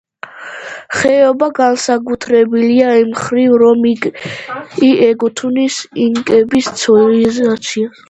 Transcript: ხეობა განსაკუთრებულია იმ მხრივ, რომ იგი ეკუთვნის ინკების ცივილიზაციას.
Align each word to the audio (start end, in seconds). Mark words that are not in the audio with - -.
ხეობა 1.01 1.49
განსაკუთრებულია 1.59 2.97
იმ 3.03 3.13
მხრივ, 3.13 3.55
რომ 3.67 3.87
იგი 3.93 4.93
ეკუთვნის 5.13 5.81
ინკების 6.11 6.77
ცივილიზაციას. 6.85 7.99